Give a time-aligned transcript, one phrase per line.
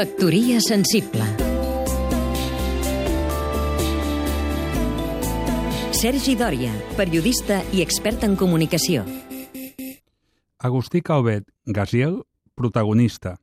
[0.00, 1.26] Factoria sensible
[5.92, 9.02] Sergi Dòria, periodista i expert en comunicació.
[10.56, 12.16] Agustí Calvet, Gaziel,
[12.56, 13.34] protagonista.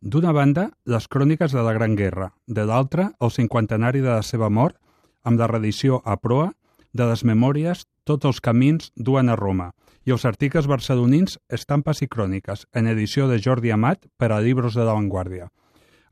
[0.00, 4.50] D'una banda, les cròniques de la Gran Guerra, de l'altra, el cinquantenari de la seva
[4.50, 4.80] mort,
[5.22, 6.50] amb la reedició a proa
[6.90, 9.70] de les memòries Tots els camins duen a Roma
[10.02, 14.74] i els articles barcelonins Estampes i cròniques, en edició de Jordi Amat per a Libros
[14.74, 15.52] de la Vanguardia.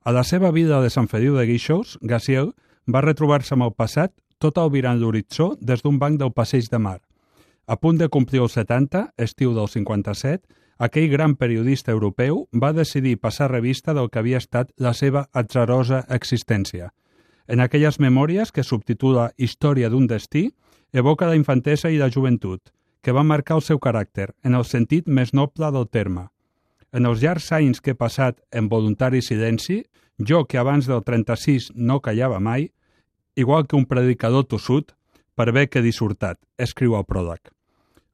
[0.02, 2.54] A la seva vida de Sant Feliu de Guíxols, Gaziel
[2.88, 7.02] va retrobar-se amb el passat tot albirant l'horitzó des d'un banc del passeig de mar.
[7.68, 10.48] A punt de complir els 70, estiu del 57,
[10.80, 16.06] aquell gran periodista europeu va decidir passar revista del que havia estat la seva atzarosa
[16.08, 16.94] existència.
[17.46, 20.48] En aquelles memòries que subtitula Història d'un destí,
[20.92, 22.72] evoca la infantesa i la joventut,
[23.02, 26.30] que va marcar el seu caràcter, en el sentit més noble del terme.
[26.90, 29.84] En els llargs anys que he passat en voluntari silenci,
[30.26, 32.70] jo que abans del 36 no callava mai,
[33.34, 34.92] igual que un predicador tossut,
[35.34, 37.40] per bé que dissortat, escriu el pròleg.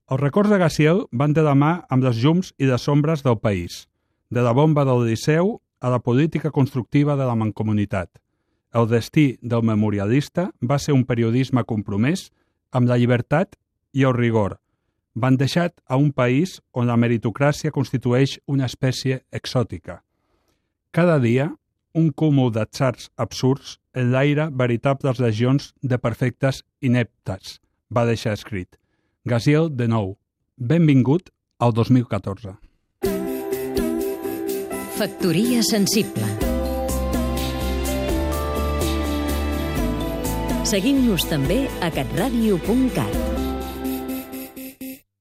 [0.07, 3.41] Els records de Gaciel van de la mà amb les llums i les sombres del
[3.43, 3.89] país,
[4.31, 8.11] de la bomba del Liceu a la política constructiva de la mancomunitat.
[8.73, 12.31] El destí del memorialista va ser un periodisme compromès
[12.71, 13.57] amb la llibertat
[13.93, 14.61] i el rigor,
[15.17, 20.03] van deixat a un país on la meritocràcia constitueix una espècie exòtica.
[20.93, 21.49] Cada dia,
[21.97, 27.59] un cúmul d'atzars absurds enlaira veritables legions de perfectes ineptes,
[27.91, 28.77] va deixar escrit.
[29.25, 30.15] Gaziel, de nou,
[30.57, 32.55] benvingut al 2014.
[34.97, 36.29] Factoria sensible
[40.67, 43.46] Seguim-nos també a catradio.cat